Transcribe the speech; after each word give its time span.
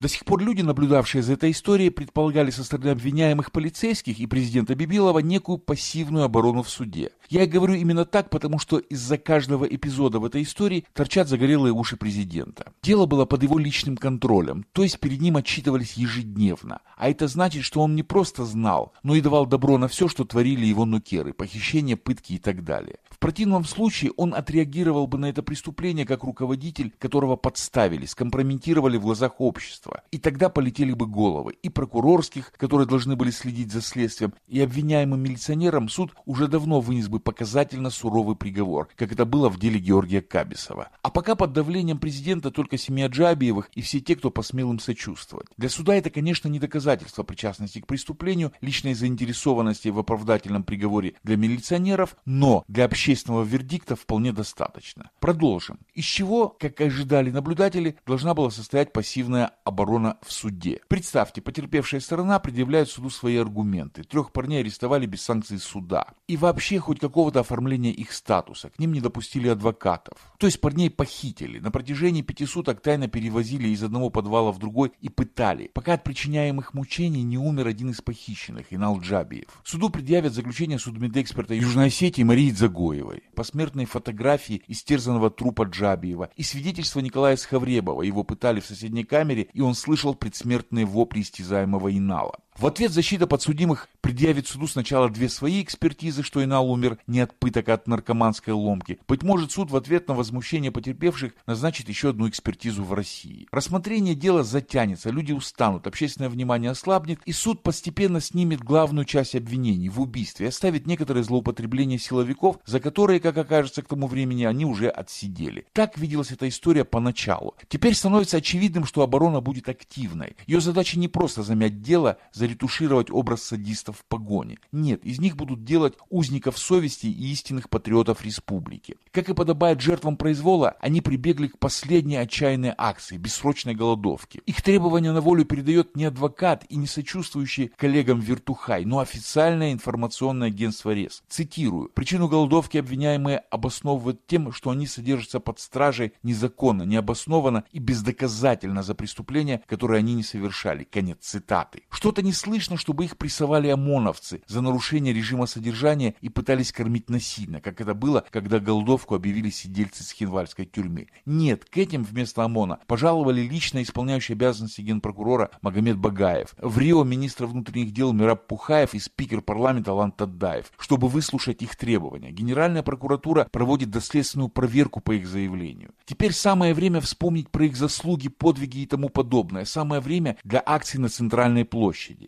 До 0.00 0.06
сих 0.06 0.24
пор 0.24 0.40
люди, 0.40 0.62
наблюдавшие 0.62 1.22
за 1.22 1.32
этой 1.32 1.50
историей, 1.50 1.90
предполагали 1.90 2.52
со 2.52 2.62
стороны 2.62 2.90
обвиняемых 2.90 3.50
полицейских 3.50 4.20
и 4.20 4.28
президента 4.28 4.76
Бибилова 4.76 5.18
некую 5.18 5.58
пассивную 5.58 6.24
оборону 6.24 6.62
в 6.62 6.70
суде. 6.70 7.10
Я 7.28 7.48
говорю 7.48 7.74
именно 7.74 8.04
так, 8.04 8.30
потому 8.30 8.60
что 8.60 8.78
из-за 8.78 9.18
каждого 9.18 9.64
эпизода 9.64 10.20
в 10.20 10.24
этой 10.24 10.44
истории 10.44 10.84
торчат 10.92 11.26
загорелые 11.26 11.72
уши 11.72 11.96
президента. 11.96 12.72
Дело 12.80 13.06
было 13.06 13.24
под 13.24 13.42
его 13.42 13.58
личным 13.58 13.96
контролем, 13.96 14.64
то 14.72 14.84
есть 14.84 15.00
перед 15.00 15.20
ним 15.20 15.36
отчитывались 15.36 15.94
ежедневно. 15.94 16.80
А 16.96 17.10
это 17.10 17.26
значит, 17.26 17.64
что 17.64 17.80
он 17.80 17.96
не 17.96 18.04
просто 18.04 18.44
знал, 18.44 18.92
но 19.02 19.16
и 19.16 19.20
давал 19.20 19.46
добро 19.46 19.78
на 19.78 19.88
все, 19.88 20.06
что 20.06 20.24
творили 20.24 20.64
его 20.64 20.84
нукеры, 20.84 21.32
похищения, 21.32 21.96
пытки 21.96 22.34
и 22.34 22.38
так 22.38 22.62
далее. 22.62 22.98
В 23.10 23.18
противном 23.18 23.64
случае 23.64 24.12
он 24.16 24.32
отреагировал 24.32 25.08
бы 25.08 25.18
на 25.18 25.26
это 25.26 25.42
преступление 25.42 26.06
как 26.06 26.22
руководитель, 26.22 26.94
которого 27.00 27.34
подставили, 27.34 28.06
скомпрометировали 28.06 28.96
в 28.96 29.02
глазах 29.02 29.40
общества. 29.40 29.87
И 30.10 30.18
тогда 30.18 30.48
полетели 30.48 30.92
бы 30.92 31.06
головы 31.06 31.56
и 31.62 31.68
прокурорских, 31.68 32.52
которые 32.52 32.86
должны 32.86 33.16
были 33.16 33.30
следить 33.30 33.72
за 33.72 33.82
следствием, 33.82 34.32
и 34.46 34.60
обвиняемым 34.60 35.20
милиционерам 35.20 35.88
суд 35.88 36.14
уже 36.24 36.48
давно 36.48 36.80
вынес 36.80 37.08
бы 37.08 37.20
показательно 37.20 37.90
суровый 37.90 38.36
приговор, 38.36 38.88
как 38.96 39.12
это 39.12 39.24
было 39.24 39.48
в 39.48 39.58
деле 39.58 39.80
Георгия 39.80 40.22
Кабисова. 40.22 40.88
А 41.02 41.10
пока 41.10 41.34
под 41.34 41.52
давлением 41.52 41.98
президента 41.98 42.50
только 42.50 42.78
семья 42.78 43.08
Джабиевых 43.08 43.70
и 43.74 43.82
все 43.82 44.00
те, 44.00 44.16
кто 44.16 44.30
посмел 44.30 44.70
им 44.70 44.78
сочувствовать. 44.78 45.48
Для 45.56 45.68
суда 45.68 45.94
это, 45.94 46.10
конечно, 46.10 46.48
не 46.48 46.58
доказательство 46.58 47.22
причастности 47.22 47.80
к 47.80 47.86
преступлению, 47.86 48.52
личной 48.60 48.94
заинтересованности 48.94 49.88
в 49.88 49.98
оправдательном 49.98 50.62
приговоре 50.62 51.14
для 51.22 51.36
милиционеров, 51.36 52.16
но 52.24 52.64
для 52.68 52.84
общественного 52.84 53.42
вердикта 53.42 53.96
вполне 53.96 54.32
достаточно. 54.32 55.10
Продолжим. 55.20 55.78
Из 55.94 56.04
чего, 56.04 56.48
как 56.48 56.80
ожидали 56.80 57.30
наблюдатели, 57.30 57.96
должна 58.06 58.34
была 58.34 58.50
состоять 58.50 58.92
пассивная 58.92 59.52
оборона 59.64 59.77
в 59.84 60.32
суде. 60.32 60.80
Представьте, 60.88 61.40
потерпевшая 61.40 62.00
сторона 62.00 62.38
предъявляет 62.38 62.88
суду 62.88 63.10
свои 63.10 63.36
аргументы. 63.36 64.04
Трех 64.04 64.32
парней 64.32 64.60
арестовали 64.60 65.06
без 65.06 65.22
санкций 65.22 65.58
суда. 65.58 66.06
И 66.28 66.36
вообще 66.36 66.78
хоть 66.78 67.00
какого-то 67.00 67.40
оформления 67.40 67.90
их 67.90 68.12
статуса. 68.12 68.70
К 68.70 68.78
ним 68.78 68.92
не 68.92 69.00
допустили 69.00 69.48
адвокатов. 69.48 70.18
То 70.38 70.46
есть 70.46 70.60
парней 70.60 70.90
похитили. 70.90 71.58
На 71.58 71.70
протяжении 71.70 72.22
пяти 72.22 72.46
суток 72.46 72.80
тайно 72.80 73.08
перевозили 73.08 73.68
из 73.68 73.82
одного 73.82 74.10
подвала 74.10 74.52
в 74.52 74.58
другой 74.58 74.92
и 75.00 75.08
пытали, 75.08 75.70
пока 75.74 75.94
от 75.94 76.04
причиняемых 76.04 76.74
мучений 76.74 77.22
не 77.22 77.38
умер 77.38 77.66
один 77.66 77.90
из 77.90 78.00
похищенных, 78.00 78.66
Инал 78.70 79.00
Джабиев. 79.00 79.48
Суду 79.64 79.90
предъявят 79.90 80.34
заключение 80.34 80.78
судмедэксперта 80.78 81.54
Южной 81.54 81.86
Осетии 81.86 82.22
Марии 82.22 82.50
Дзагоевой. 82.50 83.08
Джабиевой, 83.08 83.22
посмертной 83.34 83.84
фотографии 83.84 84.62
истерзанного 84.68 85.30
трупа 85.30 85.64
Джабиева 85.64 86.30
и 86.36 86.42
свидетельство 86.42 87.00
Николая 87.00 87.36
Схавребова. 87.36 88.02
Его 88.02 88.24
пытали 88.24 88.60
в 88.60 88.66
соседней 88.66 89.04
камере, 89.04 89.48
и 89.52 89.60
слышал 89.74 90.14
предсмертные 90.14 90.84
вопли 90.84 91.20
истязаемого 91.20 91.96
Инала. 91.96 92.38
В 92.58 92.66
ответ 92.66 92.90
защита 92.90 93.28
подсудимых 93.28 93.88
предъявит 94.00 94.48
суду 94.48 94.66
сначала 94.66 95.08
две 95.08 95.28
свои 95.28 95.62
экспертизы, 95.62 96.24
что 96.24 96.42
Инал 96.42 96.68
умер 96.68 96.98
не 97.06 97.20
от 97.20 97.32
пыток, 97.38 97.68
а 97.68 97.74
от 97.74 97.86
наркоманской 97.86 98.52
ломки. 98.52 98.98
Быть 99.06 99.22
может, 99.22 99.52
суд 99.52 99.70
в 99.70 99.76
ответ 99.76 100.08
на 100.08 100.14
возмущение 100.14 100.72
потерпевших 100.72 101.34
назначит 101.46 101.88
еще 101.88 102.10
одну 102.10 102.28
экспертизу 102.28 102.82
в 102.82 102.92
России. 102.92 103.46
Рассмотрение 103.52 104.16
дела 104.16 104.42
затянется, 104.42 105.10
люди 105.10 105.30
устанут, 105.30 105.86
общественное 105.86 106.28
внимание 106.28 106.72
ослабнет, 106.72 107.20
и 107.26 107.32
суд 107.32 107.62
постепенно 107.62 108.20
снимет 108.20 108.58
главную 108.64 109.04
часть 109.04 109.36
обвинений 109.36 109.88
в 109.88 110.00
убийстве 110.00 110.46
и 110.46 110.48
оставит 110.48 110.84
некоторые 110.84 111.22
злоупотребления 111.22 111.98
силовиков, 111.98 112.58
за 112.66 112.80
которые, 112.80 113.20
как 113.20 113.38
окажется 113.38 113.82
к 113.82 113.88
тому 113.88 114.08
времени, 114.08 114.42
они 114.42 114.64
уже 114.64 114.88
отсидели. 114.88 115.64
Так 115.74 115.96
виделась 115.96 116.32
эта 116.32 116.48
история 116.48 116.84
поначалу. 116.84 117.54
Теперь 117.68 117.94
становится 117.94 118.38
очевидным, 118.38 118.84
что 118.84 119.02
оборона 119.02 119.40
будет 119.40 119.68
активной. 119.68 120.34
Ее 120.48 120.60
задача 120.60 120.98
не 120.98 121.06
просто 121.06 121.44
замять 121.44 121.82
дело, 121.82 122.18
за 122.32 122.47
заретушировать 122.48 123.10
образ 123.10 123.42
садистов 123.42 123.98
в 123.98 124.04
погоне. 124.06 124.58
Нет, 124.72 125.04
из 125.04 125.20
них 125.20 125.36
будут 125.36 125.64
делать 125.64 125.94
узников 126.08 126.58
совести 126.58 127.06
и 127.06 127.32
истинных 127.32 127.68
патриотов 127.68 128.24
республики. 128.24 128.96
Как 129.10 129.28
и 129.28 129.34
подобает 129.34 129.80
жертвам 129.82 130.16
произвола, 130.16 130.76
они 130.80 131.02
прибегли 131.02 131.48
к 131.48 131.58
последней 131.58 132.16
отчаянной 132.16 132.72
акции, 132.76 133.18
бессрочной 133.18 133.74
голодовки. 133.74 134.40
Их 134.46 134.62
требования 134.62 135.12
на 135.12 135.20
волю 135.20 135.44
передает 135.44 135.94
не 135.94 136.06
адвокат 136.06 136.64
и 136.70 136.76
не 136.76 136.86
сочувствующий 136.86 137.70
коллегам 137.76 138.20
Вертухай, 138.20 138.84
но 138.86 139.00
официальное 139.00 139.72
информационное 139.72 140.48
агентство 140.48 140.94
РЕС. 140.94 141.22
Цитирую. 141.28 141.90
Причину 141.90 142.28
голодовки 142.28 142.78
обвиняемые 142.78 143.38
обосновывают 143.50 144.26
тем, 144.26 144.52
что 144.52 144.70
они 144.70 144.86
содержатся 144.86 145.38
под 145.40 145.60
стражей 145.60 146.12
незаконно, 146.22 146.84
необоснованно 146.84 147.64
и 147.72 147.78
бездоказательно 147.78 148.82
за 148.82 148.94
преступления, 148.94 149.62
которые 149.66 149.98
они 149.98 150.14
не 150.14 150.22
совершали. 150.22 150.84
Конец 150.84 151.18
цитаты. 151.20 151.82
Что-то 151.90 152.22
не 152.22 152.32
слышно, 152.38 152.76
чтобы 152.76 153.04
их 153.04 153.16
прессовали 153.16 153.68
ОМОНовцы 153.68 154.42
за 154.46 154.60
нарушение 154.60 155.12
режима 155.12 155.46
содержания 155.46 156.14
и 156.20 156.28
пытались 156.28 156.72
кормить 156.72 157.10
насильно, 157.10 157.60
как 157.60 157.80
это 157.80 157.94
было, 157.94 158.24
когда 158.30 158.58
голодовку 158.58 159.14
объявили 159.14 159.50
сидельцы 159.50 160.02
с 160.02 160.12
хинвальской 160.12 160.66
тюрьмы. 160.66 161.08
Нет, 161.26 161.64
к 161.64 161.76
этим 161.76 162.04
вместо 162.04 162.44
ОМОНа 162.44 162.78
пожаловали 162.86 163.42
лично 163.42 163.82
исполняющий 163.82 164.34
обязанности 164.34 164.80
генпрокурора 164.80 165.50
Магомед 165.62 165.98
Багаев, 165.98 166.54
в 166.58 166.78
Рио 166.78 167.04
министра 167.04 167.46
внутренних 167.46 167.92
дел 167.92 168.12
Мираб 168.12 168.46
Пухаев 168.46 168.94
и 168.94 168.98
спикер 168.98 169.42
парламента 169.42 169.92
Лан 169.92 170.12
Таддаев, 170.12 170.72
чтобы 170.78 171.08
выслушать 171.08 171.62
их 171.62 171.76
требования. 171.76 172.30
Генеральная 172.30 172.82
прокуратура 172.82 173.48
проводит 173.50 173.90
доследственную 173.90 174.48
проверку 174.48 175.00
по 175.00 175.12
их 175.12 175.26
заявлению. 175.26 175.92
Теперь 176.04 176.32
самое 176.32 176.74
время 176.74 177.00
вспомнить 177.00 177.50
про 177.50 177.66
их 177.66 177.76
заслуги, 177.76 178.28
подвиги 178.28 178.80
и 178.80 178.86
тому 178.86 179.08
подобное. 179.08 179.64
Самое 179.64 180.00
время 180.00 180.36
для 180.44 180.62
акций 180.64 181.00
на 181.00 181.08
Центральной 181.08 181.64
площади. 181.64 182.27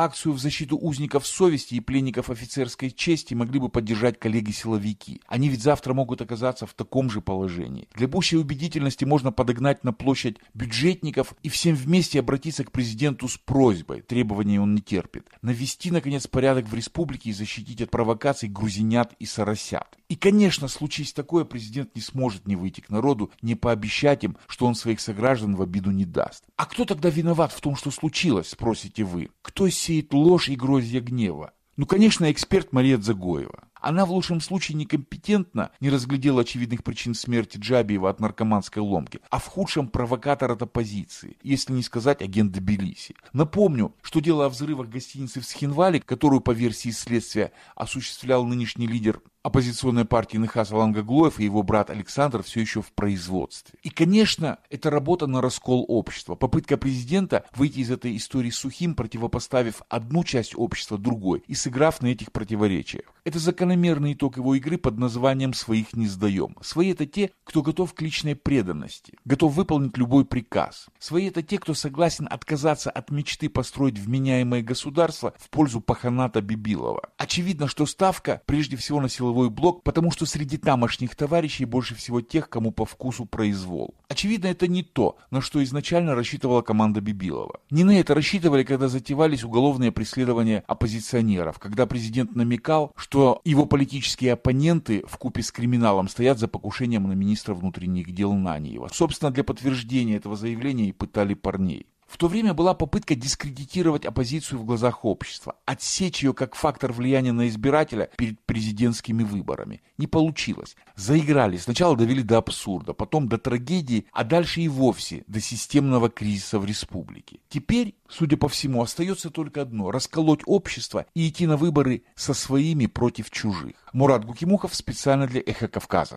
Акцию 0.00 0.34
в 0.34 0.38
защиту 0.38 0.78
узников 0.78 1.26
совести 1.26 1.74
и 1.74 1.80
пленников 1.80 2.30
офицерской 2.30 2.92
чести 2.92 3.34
могли 3.34 3.58
бы 3.58 3.68
поддержать 3.68 4.16
коллеги-силовики. 4.16 5.20
Они 5.26 5.48
ведь 5.48 5.60
завтра 5.60 5.92
могут 5.92 6.22
оказаться 6.22 6.66
в 6.66 6.74
таком 6.74 7.10
же 7.10 7.20
положении. 7.20 7.88
Для 7.96 8.06
большей 8.06 8.38
убедительности 8.38 9.04
можно 9.04 9.32
подогнать 9.32 9.82
на 9.82 9.92
площадь 9.92 10.36
бюджетников 10.54 11.34
и 11.42 11.48
всем 11.48 11.74
вместе 11.74 12.20
обратиться 12.20 12.62
к 12.62 12.70
президенту 12.70 13.26
с 13.26 13.38
просьбой, 13.38 14.02
требований 14.02 14.60
он 14.60 14.76
не 14.76 14.82
терпит, 14.82 15.26
навести, 15.42 15.90
наконец, 15.90 16.28
порядок 16.28 16.68
в 16.68 16.74
республике 16.74 17.30
и 17.30 17.32
защитить 17.32 17.82
от 17.82 17.90
провокаций 17.90 18.48
грузинят 18.48 19.16
и 19.18 19.26
соросят. 19.26 19.98
И, 20.08 20.14
конечно, 20.14 20.68
случись 20.68 21.12
такое, 21.12 21.44
президент 21.44 21.96
не 21.96 22.02
сможет 22.02 22.46
не 22.46 22.54
выйти 22.54 22.80
к 22.80 22.88
народу, 22.88 23.32
не 23.42 23.56
пообещать 23.56 24.22
им, 24.22 24.36
что 24.46 24.66
он 24.66 24.76
своих 24.76 25.00
сограждан 25.00 25.56
в 25.56 25.60
обиду 25.60 25.90
не 25.90 26.04
даст. 26.04 26.44
А 26.56 26.66
кто 26.66 26.84
тогда 26.84 27.10
виноват 27.10 27.52
в 27.52 27.60
том, 27.60 27.74
что 27.74 27.90
случилось, 27.90 28.50
спросите 28.50 29.02
вы? 29.02 29.30
Кто 29.42 29.68
сеет 29.88 30.12
ложь 30.12 30.50
и 30.50 30.54
грозья 30.54 31.00
гнева? 31.00 31.52
Ну, 31.78 31.86
конечно, 31.86 32.30
эксперт 32.30 32.72
Мария 32.72 32.98
Дзагоева. 32.98 33.68
Она 33.80 34.04
в 34.04 34.10
лучшем 34.10 34.42
случае 34.42 34.76
некомпетентна, 34.76 35.70
не 35.80 35.88
разглядела 35.88 36.42
очевидных 36.42 36.84
причин 36.84 37.14
смерти 37.14 37.56
Джабиева 37.56 38.10
от 38.10 38.20
наркоманской 38.20 38.82
ломки, 38.82 39.20
а 39.30 39.38
в 39.38 39.46
худшем 39.46 39.88
провокатор 39.88 40.50
от 40.50 40.60
оппозиции, 40.60 41.38
если 41.42 41.72
не 41.72 41.82
сказать 41.82 42.20
агент 42.20 42.52
Тбилиси. 42.52 43.14
Напомню, 43.32 43.94
что 44.02 44.20
дело 44.20 44.44
о 44.44 44.48
взрывах 44.50 44.88
гостиницы 44.88 45.40
в 45.40 45.46
Схинвале, 45.46 46.00
которую 46.00 46.40
по 46.40 46.50
версии 46.50 46.90
следствия 46.90 47.52
осуществлял 47.74 48.44
нынешний 48.44 48.88
лидер 48.88 49.22
оппозиционной 49.42 50.04
партии 50.04 50.36
Нехас 50.36 50.72
Алангаглоев 50.72 51.40
и 51.40 51.44
его 51.44 51.62
брат 51.62 51.90
Александр 51.90 52.42
все 52.42 52.60
еще 52.60 52.82
в 52.82 52.92
производстве. 52.92 53.78
И, 53.82 53.90
конечно, 53.90 54.58
это 54.70 54.90
работа 54.90 55.26
на 55.26 55.40
раскол 55.40 55.84
общества. 55.88 56.34
Попытка 56.34 56.76
президента 56.76 57.44
выйти 57.54 57.80
из 57.80 57.90
этой 57.90 58.16
истории 58.16 58.50
сухим, 58.50 58.94
противопоставив 58.94 59.82
одну 59.88 60.24
часть 60.24 60.54
общества 60.56 60.98
другой 60.98 61.42
и 61.46 61.54
сыграв 61.54 62.02
на 62.02 62.08
этих 62.08 62.32
противоречиях. 62.32 63.04
Это 63.24 63.38
закономерный 63.38 64.14
итог 64.14 64.36
его 64.36 64.54
игры 64.54 64.78
под 64.78 64.98
названием 64.98 65.52
«Своих 65.52 65.94
не 65.94 66.06
сдаем». 66.06 66.56
Свои– 66.62 66.92
это 66.92 67.06
те, 67.06 67.30
кто 67.44 67.62
готов 67.62 67.94
к 67.94 68.02
личной 68.02 68.34
преданности, 68.34 69.18
готов 69.24 69.54
выполнить 69.54 69.96
любой 69.96 70.24
приказ. 70.24 70.86
Свои– 70.98 71.26
это 71.28 71.42
те, 71.42 71.58
кто 71.58 71.74
согласен 71.74 72.26
отказаться 72.30 72.90
от 72.90 73.10
мечты 73.10 73.48
построить 73.48 73.98
вменяемое 73.98 74.62
государство 74.62 75.34
в 75.38 75.50
пользу 75.50 75.80
паханата 75.80 76.40
Бибилова. 76.40 77.02
Очевидно, 77.16 77.68
что 77.68 77.86
ставка 77.86 78.42
прежде 78.46 78.76
всего 78.76 79.00
на 79.00 79.08
силовой 79.08 79.27
силовой 79.28 79.50
блок, 79.50 79.82
потому 79.82 80.10
что 80.10 80.26
среди 80.26 80.56
тамошних 80.56 81.14
товарищей 81.14 81.66
больше 81.66 81.94
всего 81.94 82.20
тех, 82.20 82.48
кому 82.48 82.72
по 82.72 82.84
вкусу 82.84 83.26
произвол. 83.26 83.94
Очевидно, 84.08 84.46
это 84.46 84.66
не 84.66 84.82
то, 84.82 85.18
на 85.30 85.40
что 85.40 85.62
изначально 85.62 86.14
рассчитывала 86.14 86.62
команда 86.62 87.00
Бибилова. 87.00 87.60
Не 87.70 87.84
на 87.84 87.98
это 88.00 88.14
рассчитывали, 88.14 88.64
когда 88.64 88.88
затевались 88.88 89.44
уголовные 89.44 89.92
преследования 89.92 90.64
оппозиционеров, 90.66 91.58
когда 91.58 91.86
президент 91.86 92.34
намекал, 92.34 92.92
что 92.96 93.40
его 93.44 93.66
политические 93.66 94.32
оппоненты 94.32 95.04
в 95.06 95.18
купе 95.18 95.42
с 95.42 95.52
криминалом 95.52 96.08
стоят 96.08 96.38
за 96.38 96.48
покушением 96.48 97.06
на 97.06 97.12
министра 97.12 97.52
внутренних 97.54 98.12
дел 98.12 98.32
Наниева. 98.32 98.88
Собственно, 98.92 99.30
для 99.30 99.44
подтверждения 99.44 100.16
этого 100.16 100.36
заявления 100.36 100.88
и 100.88 100.92
пытали 100.92 101.34
парней. 101.34 101.86
В 102.08 102.16
то 102.16 102.26
время 102.26 102.54
была 102.54 102.72
попытка 102.72 103.14
дискредитировать 103.14 104.06
оппозицию 104.06 104.58
в 104.60 104.64
глазах 104.64 105.04
общества, 105.04 105.56
отсечь 105.66 106.24
ее 106.24 106.32
как 106.32 106.54
фактор 106.54 106.90
влияния 106.90 107.32
на 107.32 107.46
избирателя 107.48 108.08
перед 108.16 108.40
президентскими 108.40 109.22
выборами. 109.22 109.82
Не 109.98 110.06
получилось. 110.06 110.74
Заиграли. 110.96 111.58
Сначала 111.58 111.96
довели 111.96 112.22
до 112.22 112.38
абсурда, 112.38 112.94
потом 112.94 113.28
до 113.28 113.36
трагедии, 113.36 114.06
а 114.12 114.24
дальше 114.24 114.62
и 114.62 114.68
вовсе 114.68 115.22
до 115.26 115.38
системного 115.40 116.08
кризиса 116.08 116.58
в 116.58 116.64
республике. 116.64 117.40
Теперь, 117.50 117.94
судя 118.08 118.38
по 118.38 118.48
всему, 118.48 118.82
остается 118.82 119.28
только 119.28 119.60
одно– 119.60 119.90
расколоть 119.92 120.40
общество 120.46 121.04
и 121.14 121.28
идти 121.28 121.46
на 121.46 121.58
выборы 121.58 122.04
со 122.14 122.32
своими 122.32 122.86
против 122.86 123.30
чужих. 123.30 123.74
Мурат 123.92 124.24
Гукимухов 124.24 124.74
специально 124.74 125.26
для 125.26 125.42
«Эхо 125.42 125.68
Кавказа». 125.68 126.16